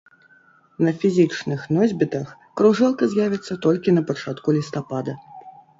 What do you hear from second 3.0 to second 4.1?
з'явіцца толькі на